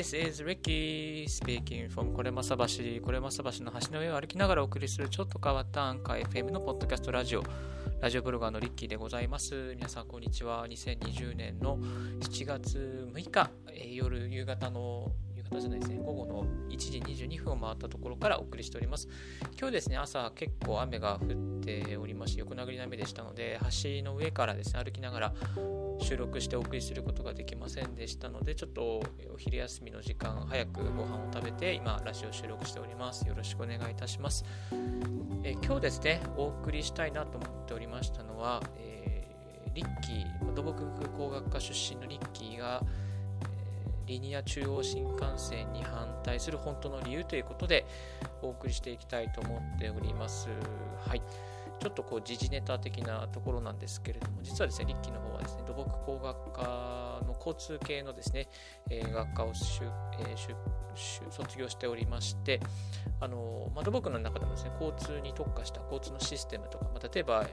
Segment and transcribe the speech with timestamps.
[0.00, 7.44] This is Ricky speaking from これまさ橋、これまさ橋の橋の上を歩きながらお送りするちょっと変わったアンカー FM のポッドキャストラジオ、
[8.00, 9.74] ラジオブロガーのリッキーでございます。
[9.76, 10.66] 皆さんこんにちは。
[10.66, 15.12] 2020年の7月6日、えー、夜、夕方の
[15.50, 19.08] 方じゃないですね、午後の1時22分を回ったところからお送りしております。
[19.58, 25.34] 今日ですね、朝結構雨が降っておりまして、横殴りの雨でしたので、橋の上からですね、歩きながら
[26.00, 33.26] 収録してお送りすることができませんでしたので、ちょっとお昼休みの時間、早くご飯を食べて、今、ラジオ収録しております。
[33.26, 34.44] よろしくお願いいたします。
[35.42, 40.84] え今日ですね、お送りしたいなと思っておりましたのは、えー、リッキー、土木
[41.16, 42.82] 工学科出身のリッキーが、
[44.10, 47.86] リニア中央新幹線に反対する本当の理由ということで
[48.42, 50.48] お送りしていきたいと思っております。
[51.06, 51.22] はい。
[51.78, 58.48] ちょっとこう時事ネタ的なところなんですけれども、実はですね、立ッの方はですね、土木工学科の交通系のですね、
[58.90, 59.84] えー、学科をしゅ、
[60.18, 62.60] えー、卒業しておりまして、
[63.20, 67.46] あのまあ、土木の中でもですね、交通に特化した交通のシステムとか、まあ、例えば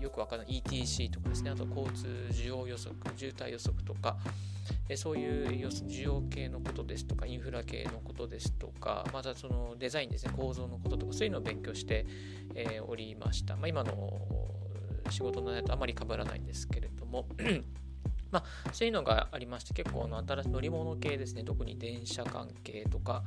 [0.00, 4.16] よくわからない ETC とかですね、あと交通需要予測、渋滞予測とか、
[4.88, 12.06] えそういう需要系のことですとか、インフラ系のことですとか、またそのデザインですね、構造のこととか、そういうのを勉強して、
[12.54, 13.56] え、おりました。
[13.56, 14.20] まあ、今の
[15.10, 17.28] 仕事の内とあまり被らないんですけれども
[18.34, 23.22] まあ、そういうのがありまして、結構あの新しい乗り物系ですね、特に電車関係とか、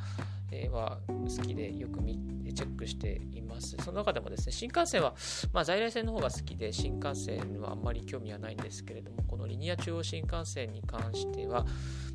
[0.72, 2.18] は好きでよく見
[2.54, 3.76] チェックしています。
[3.84, 5.14] その中でもですね、新幹線は、
[5.54, 11.66] まあ、在来線の方が好きで、新幹線はあんまり興味はないんですけれども、このリニア中央新幹線に関しては、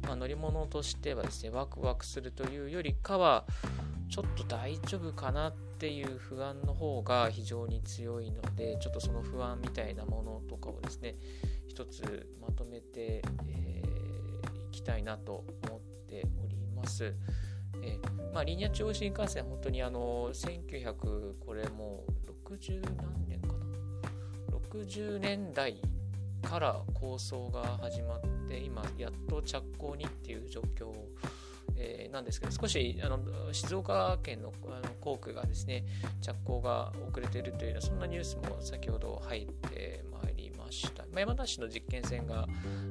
[0.02, 3.44] まあ、乗り物としてはですね、ワクワクするというよりかは、
[4.08, 11.16] ちょっと大丈夫かなっていう不安の方が非常に強いので、ちょっとその不安みたいなものとかをですね、
[11.82, 17.12] 一つまとめてい、えー、きたいなと思っております。
[17.82, 23.66] えー、まあ、リニア中央新幹線、本当にあの1900、これもう60何年かな、
[24.68, 25.80] 60年代
[26.42, 30.92] から構想が始まって、今、やっと着工にっていう状況
[31.74, 33.18] えー、なんですけど少しあの
[33.50, 35.84] 静岡県のあの航空がですね
[36.20, 40.04] 着工が遅れているというようなそんなニュースも先ほど入って、
[41.20, 42.46] 山梨の実験線が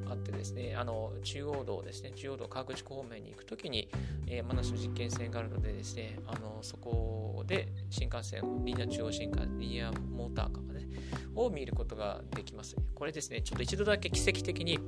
[0.09, 3.89] あってですねあの中央道ですね中央道川口湖方面に行くときに、
[4.27, 10.87] えー、山梨の実験線があるのでですねあのそこで新幹線リニア中央新幹線リニアモーターカーがね
[11.35, 12.75] を見ることができます。
[12.93, 14.79] これですねちょっと一度だけ奇跡的に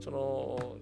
[0.00, 0.76] その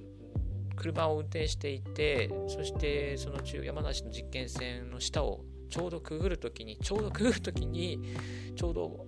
[0.77, 8.17] 車を運転していてそしてその中山梨の実験線の下をちょうどくぐるときにちょうどくぐるときに
[8.57, 9.07] ちょうど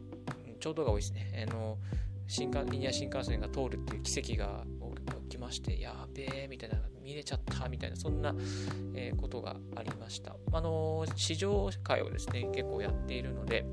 [0.61, 1.47] ちょうどが多いですね。
[1.49, 1.79] あの
[2.27, 4.65] 新幹リニア新幹線が通るっていう奇跡が
[5.29, 8.35] 起きましてやべえみたいな見れちゃったみたいなそんな、
[8.95, 13.65] えー、ことがありましたあの試乗会をですね結構やっているので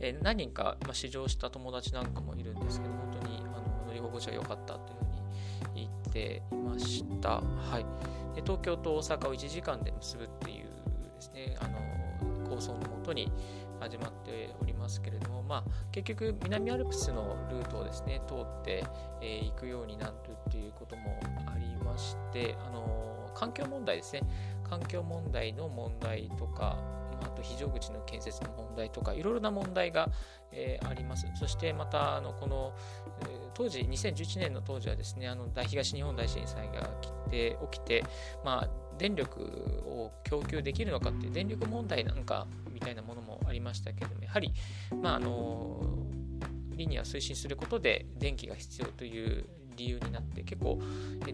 [0.00, 7.40] えー、何人か、まあ、試乗した友達なんかもいるんですけど、本当にあの乗り心地は良かったというふうに言っていました。
[7.40, 10.64] はい、で東京と大阪を1時間で結ぶっていう
[11.14, 13.30] ですねあの構想のもとに
[13.80, 18.84] 始まっておりますけれども、まあ、結局南アルプスのルートをですね通って、
[19.22, 20.12] えー、くようになる
[20.48, 24.22] っていうこともありましてあの環境問題ですね
[24.68, 26.78] 環境問題の問題とか
[27.22, 30.08] あと非常口の建設の問題とかいろいろな問題が、
[30.52, 31.26] えー、あります。
[31.34, 32.72] そしてまたあのこの、
[33.22, 38.04] えー、当時2011年の当時はですねあの東日本大震災が起きて起きて、
[38.44, 39.40] まあ、電力
[39.86, 44.52] を供給できるのかっていう電力問題なんかみたいなものもありましたけどもやはり、
[45.02, 45.80] まあ、あの
[46.76, 49.46] リニア推進することで電気が必要という
[49.76, 50.78] 理由になって結構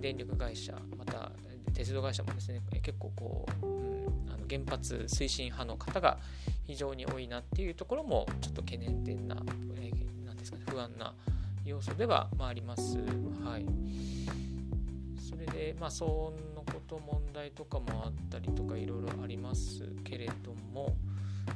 [0.01, 1.33] 電力会社また
[1.75, 6.19] 鉄道会社もですね結構こう、うん、あの原発推進派の方が
[6.65, 9.37] 非常に多いなっていうところもちょっと懸念点な,、
[9.75, 11.15] えー、なんですかね、不安な
[11.65, 12.99] 要素では、まあ、あります。
[13.45, 13.67] はい、
[15.19, 20.95] それで、まあ、騒音こと問題とかもあったりとかいろいろありますけれども、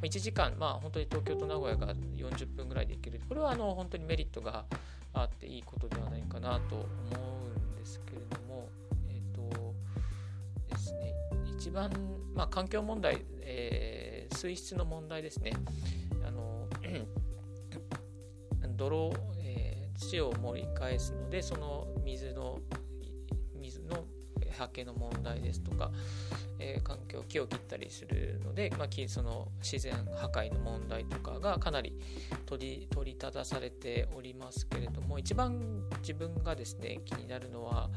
[0.03, 4.65] 1時間、まあ、本当に東京と名古屋が40分ぐらいで行けるこれはあの本当にメリットが
[5.13, 6.87] あっていいことではないかなと思
[7.57, 8.69] うんですけれども、
[9.09, 9.75] えっ、ー、と
[10.69, 11.15] ですね、
[11.45, 11.91] 一番、
[12.35, 15.53] まあ、環境問題、えー、水質の問題ですね。
[16.27, 16.69] あの
[18.77, 22.61] 泥、えー、土を盛り返すので、その水の水の
[24.61, 25.91] 発見の問題ですとか、
[26.59, 31.99] えー、環境木を切ったりするので、まあ、その自然破壊の問題とかがかなり
[32.45, 37.89] 取り取り立たされておりますけれども一番自分がですね気になるのは、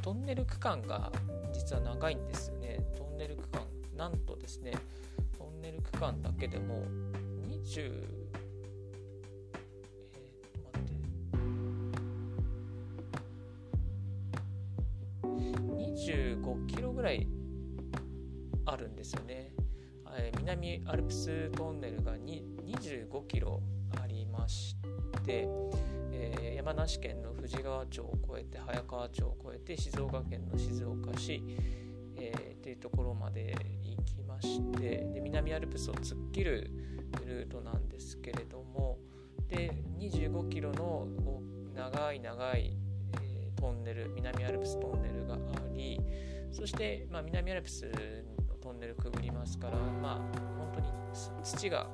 [0.00, 1.10] トンネル区間が
[1.52, 2.78] 実は長いんですよね。
[2.96, 3.62] トンネル区間
[3.96, 4.72] なんとですね
[5.36, 6.84] トンネル区間だけでも
[7.48, 8.21] 20
[17.02, 17.26] ぐらい
[18.64, 19.50] あるんですよね。
[20.38, 23.60] 南アルプストンネルが25キロ
[24.00, 24.76] ありまし
[25.26, 25.48] て、
[26.54, 31.42] 山梨県の富士川町を越えて早川町を越えて静岡県の静岡市、
[32.16, 33.52] えー、いうところまで
[33.82, 36.70] 行きましてで南アルプスを突っ切る
[37.26, 38.98] ルートなんですけれども
[39.48, 41.08] で25キロの
[41.74, 42.76] 長い長い、
[43.22, 45.38] えー、トンネル南アルプストンネルがあ
[45.74, 46.00] り
[46.52, 47.90] そして、まあ、南アルプス
[48.48, 50.14] のトンネルくぐりますからまあ
[50.58, 50.86] 本当に
[51.42, 51.86] 土が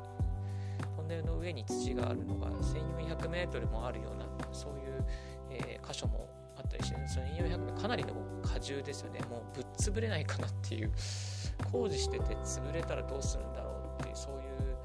[0.97, 5.05] トンネルの上に土があるのが 1400m もあるようなそういう、
[5.51, 8.15] えー、箇所もあったりして、その1400かなりの
[8.53, 9.21] 荷重ですよね。
[9.31, 10.91] もうぶっ潰れないかなっていう。
[11.73, 14.77] 工事してて潰れたらどうするんだろうっていうそういう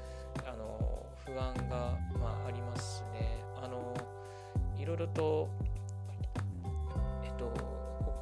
[0.46, 3.42] あの不安が、まあ、ありますね。
[3.62, 3.94] あの
[4.76, 5.48] いろいろと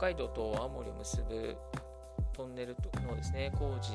[0.02, 1.56] 海道と青森を結ぶ
[2.32, 2.74] トンネル
[3.06, 3.92] のですね工事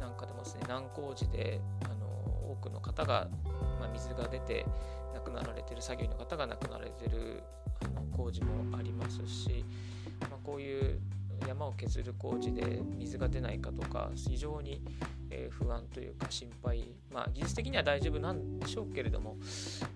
[0.00, 2.06] なんかでもですね難工事であの
[2.50, 3.28] 多くの方が、
[3.78, 4.66] まあ、水が出て
[5.14, 7.44] 亡くなられてる作業員の方が亡くなられてる
[7.84, 9.64] あの工事もありますし、
[10.22, 11.00] まあ、こういう
[11.46, 14.82] 山を削る工事で水が出ないかとか非常に、
[15.30, 16.94] え不安というか心配。
[17.12, 19.36] まあ技術的には大丈夫なんでしょうけれども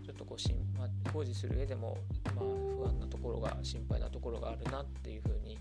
[0.04, 1.98] ちょっとこうし、まあ、工事する上でも、
[2.36, 5.58] まあ、不安なところが心配なところがあるなっていうふうに、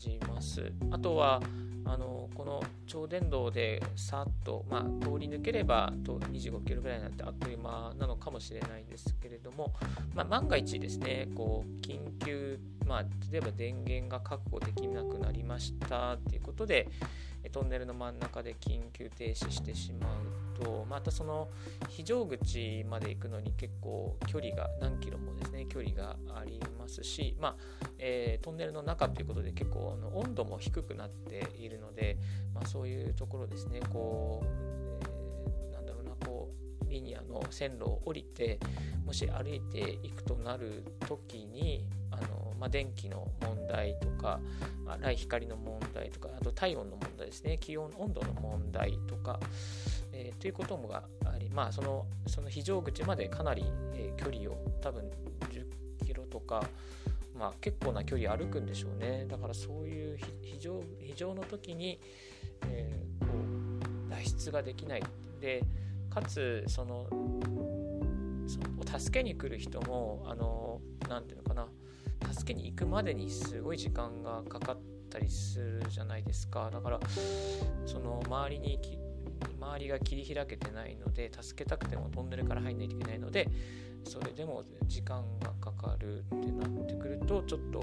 [0.00, 0.72] じます。
[0.90, 1.42] あとは
[1.84, 9.74] あのこの超電導でさっと、まあ、通り抜ければ25キロぐらいになってあっという間なのかもしれないんですけれども、
[10.14, 16.88] まあ、万が一ですねこう緊急、まあ、例えば電源が確保できなくなりましたっていうことで
[17.52, 20.49] トンネルの真ん中で緊急停止してしまう。
[20.60, 21.48] とまたその
[21.88, 27.56] 非常口まで行くのに結構距離が何キロもですね距離がありますし、まあ
[27.98, 32.18] えー、トンネルの中ということで結構あの温度も低くなっているので、
[32.54, 34.46] まあ、そういうところですねこう、
[35.66, 36.50] えー、なんだろうなこ
[36.86, 38.58] うリニアの線路を降りて
[39.06, 44.40] もし歩いていくとなる時にあの、まあ、電気の問題とか、
[44.84, 47.58] まあ、来光の問題とかあと体温の問題ですね。
[47.58, 49.40] 気温温度の問題とか、
[50.12, 51.02] えー、ということもあ
[51.38, 53.64] りまあそのその非常口までかなり、
[53.94, 55.10] えー、距離を多分
[55.50, 56.62] 10キロとか
[57.40, 59.24] まあ、結構な距離歩くんでしょうね。
[59.26, 61.98] だからそういう非常非常の時に、
[62.66, 63.32] えー、こ
[64.08, 65.02] う脱出ができない。
[65.40, 65.64] で
[66.10, 67.06] かつその
[68.46, 71.66] そ助けに来る人もあの何て言うのかな。
[72.32, 74.78] 助けに行くまでにすごい時間がかかっ
[75.08, 76.70] たりするじゃないですか。
[76.70, 77.00] だから
[77.86, 78.78] その周りに
[79.60, 83.48] 周りが切り開けてないので助けたくてもトンネルから入んないといけないので
[84.04, 87.82] それでも時間がかかるってなってくるとちょっと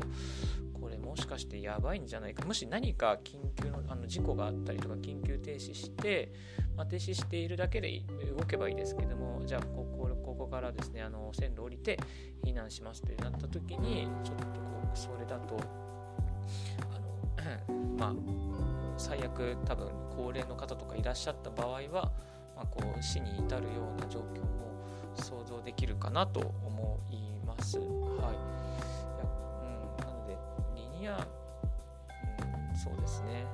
[0.80, 2.46] これもしかしてやばいんじゃないか。
[2.46, 6.32] もし何か緊急のあの事故があったりとか緊急停止して、
[6.76, 8.04] まあ、停止しているだけで
[8.38, 11.98] 動けばいいですけどもじゃあここここからですねあの線路降りて
[12.44, 14.52] 避難しますってなった時にちょっとこ
[14.94, 15.57] うそれだと
[16.92, 18.14] あのまあ
[18.98, 22.12] 最悪多分高齢の方とかいらっしゃった場合は、
[22.57, 24.84] まあ、こう死に至るような状況も
[25.16, 27.80] 想像できるかなと思います。
[27.80, 27.96] はい、いや
[29.64, 30.38] うん、なので
[30.76, 33.46] リニア、うん、そうですね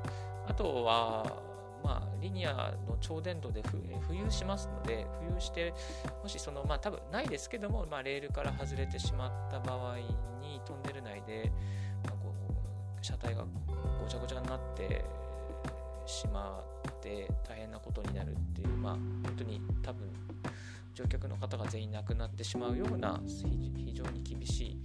[0.47, 1.42] あとは、
[2.23, 5.73] リニアの超電導で浮遊しますので浮遊して
[6.23, 9.97] もしそのまあ多分ないですけども、まあ、レールから外れてしまった場合
[10.41, 11.51] にトンネル内で、
[12.05, 13.45] まあ、こう車体が
[14.01, 15.03] ごちゃごちゃになって
[16.05, 20.07] しまって大変なことになるっていうまあ本当に多分
[20.93, 24.77] 乗客の方が全員亡くなってしまうような非常に厳しい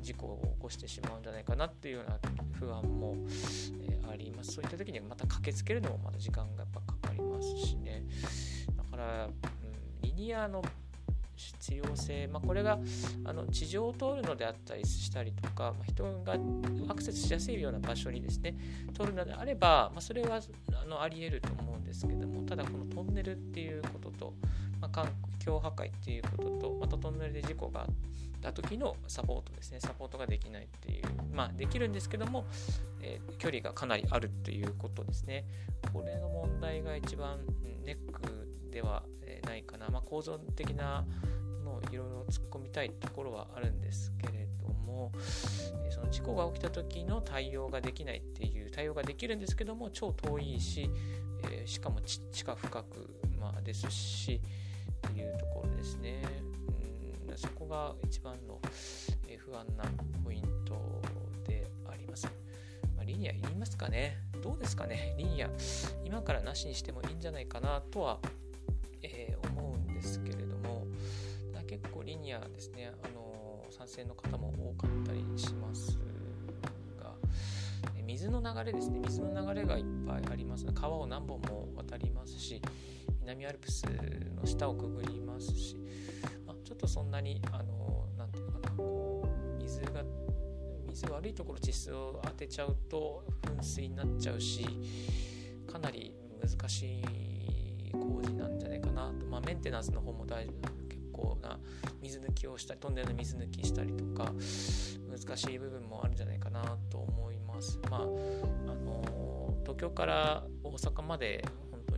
[0.00, 2.18] 事故を起こしてしまうんじゃないかなっていうような
[2.58, 3.14] 不安も、
[3.88, 4.52] えー、あります。
[4.52, 8.04] そういった時にまた駆けつけるのもまた時間がやっぱかかりますしね。
[8.76, 9.32] だから、うん、
[10.02, 10.62] リニアの
[11.42, 12.78] 必要性、まあ、これが
[13.24, 16.36] あの地上を通るのであったりしたりとか、まあ、人が
[16.88, 18.54] アクセスしやすいような場所にですね
[18.94, 20.40] 通るのであれば、まあ、それは
[20.82, 24.34] あのあり得ると思うんですけどもただこのトンネルっていうことと、
[24.80, 25.08] まあ、環
[25.38, 27.86] 境破壊っていうこととまたトンネルで事故があっ
[28.40, 32.44] た時のサポートですねサポートができないっていうまあできるんですけども、
[33.00, 35.44] えー、距離がかなりあるということですね。
[35.92, 37.38] これの問題が一番
[37.84, 38.20] ネック
[38.72, 39.04] では
[39.44, 41.04] ないかな、まあ、構造的な
[41.64, 45.12] のをいろいろ突っ込みたいところはあるんですけれども、
[45.86, 50.90] えその事故が起きた時の対応ができないっていう対応ができるんですけども超遠いし、
[51.50, 54.40] え、しかも地下深く、まあ、ですし
[55.08, 56.22] っていうところですね。
[56.26, 56.52] うん
[57.34, 58.60] そこが一番の
[59.38, 59.84] 不安な
[60.22, 61.00] ポイント
[61.46, 62.26] であります。
[62.94, 64.18] まあ、リニアいりますかね？
[64.42, 65.14] どうですかね？
[65.16, 65.48] リニア
[66.04, 68.18] 今からなしにしてもいいんじゃないかなとは、
[70.02, 70.86] ですけれども
[71.66, 72.92] 結構リニアですね。
[73.02, 75.98] あの賛成の方も多かったりします
[77.00, 77.14] が
[78.04, 79.00] 水の流れですね。
[79.06, 80.66] 水の流れがいっぱいあります。
[80.66, 82.60] 川を何本も渡りますし
[83.20, 83.84] 南アルプス
[84.34, 85.76] の下をくぐりますし、
[86.46, 89.26] まあ、ちょっとそんなにあのなていうかなこ
[89.58, 90.04] う水が
[90.90, 94.66] 水悪いところ地質を当てちゃうと噴水になっちゃうし
[95.70, 98.61] かなり難しい工事なんじゃ
[99.10, 100.54] なと、まあ、メンテナンスの方も大結
[101.12, 101.58] 構な
[102.00, 104.32] 水抜きをしたりトンネルの水抜きしたりとか
[105.08, 107.78] 難しい部分もあるんじゃないかなと思います。
[107.90, 111.44] まああの東京から大阪まで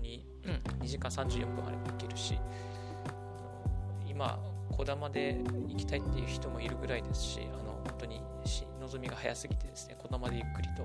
[0.04, 2.38] に、うん、2時間34分あれば行けるし
[4.06, 4.38] 今
[4.70, 8.20] こだまで行きたいっていう人もいるぐらいですしあの本当に
[8.80, 10.82] 望みが早すぎてですねこだまでゆっくりと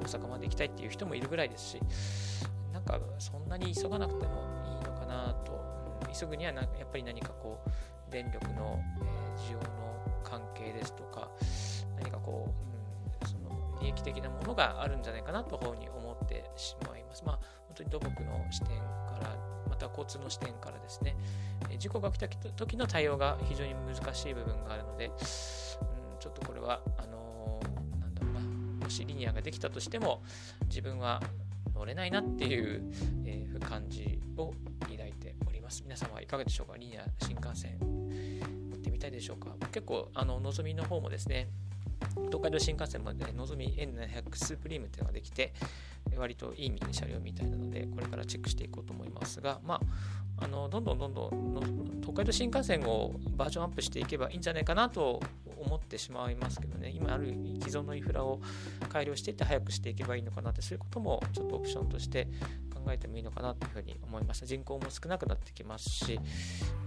[0.00, 1.80] 大阪まで行きたいっていう人もいるぐらいですし
[2.72, 4.32] なんかそんなに急がなくても
[4.66, 4.79] いい
[5.10, 5.52] なと、
[6.06, 9.66] うん、急ぐにはやっぱり何かこう電力の、え、需要の
[10.22, 11.28] 関係ですとか
[11.98, 17.24] 何かこう、うん、その利益的なものがあるんじゃないかなというふうに思ってしまいます。
[17.24, 17.36] まあ
[17.66, 19.36] 本当に土木の視点から
[19.68, 21.16] また交通の視点からですね
[21.78, 25.12] 事故が起きた時の対応が非常に難しい部分があるので、うん、
[26.18, 28.40] ちょっとこれはあのー、なんだろうな
[28.84, 30.22] もしリニアができたとしても
[30.64, 31.20] 自分は
[31.80, 32.82] 乗れないなっていう、
[33.24, 35.82] えー、感じを抱いております。
[35.82, 36.76] 皆様はいかがでしょうか？
[36.76, 37.78] リニア新幹線
[38.68, 39.56] 乗ってみたいでしょうか？
[39.72, 41.48] 結構あののぞみの方もですね
[42.26, 45.54] 東海道新幹線までのぞみ N700 スープリームっていうのができて、
[46.18, 49.80] 割といい車両みたいなので、これからチェックしていこうと思いますが、ま
[50.38, 55.20] あ、あのどんどんどんどん東海道新幹線をバージョンアップしていけばいいんじゃないかなと
[55.60, 57.28] 思ってしまいますけどね、今ある
[57.60, 58.40] 既存のインフラを
[58.88, 62.28] 改良していって早くしていけばいいのかなって、そういうこともちょっとオプションとして
[62.72, 64.46] 考えてもいいのかなというふうに思いました。
[64.46, 66.18] 人口も少なくなってきますし、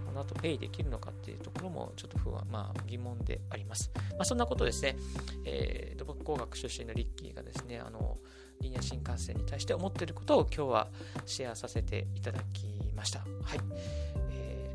[0.06, 3.90] この後ペイできるのかっていうところもちょっと不安、まあ疑問であります。
[4.10, 4.96] まあ、そんなことですね、
[5.44, 8.18] えー、土木工学出身のリッキーがですね、あの、
[8.60, 10.88] リニア新幹線に対して思っていることを今日は
[11.26, 13.20] シェアさせていただきました。
[13.20, 14.23] はい。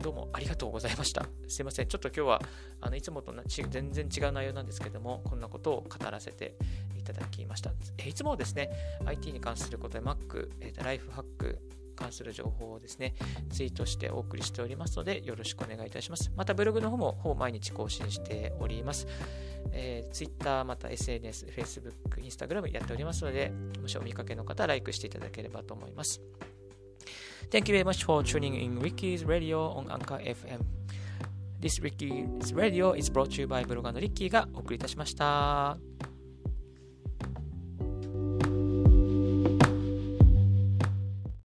[0.01, 1.25] どうもありがとうございました。
[1.47, 1.87] すいません。
[1.87, 2.41] ちょっと今日は
[2.81, 3.33] あのいつもと
[3.69, 6.55] 全然違う内容なんですけども、こんなことを語らせて
[6.97, 7.71] いただきました。
[7.97, 8.69] え、いつもですね、
[9.05, 11.59] IT に関することで Mac、えー、ライフハック、
[11.95, 13.13] 関する情報をですね、
[13.49, 16.31] ツイートしてお送りしておりますので、よろしくお願いいたします。
[16.35, 19.05] またブログの方もほぼ毎日更新しております。
[19.71, 23.51] えー、Twitter、また SNS、Facebook、Instagram やっておりますので、
[23.81, 26.21] もしお見かけの方は LIKE していただければと思います。
[27.51, 30.61] Thank you very much for tuning in Ricky's Radio on Anchor FM.
[31.59, 35.88] This Ricky's Radio is brought to you by ブロガーのリッキーがお送りいたしました。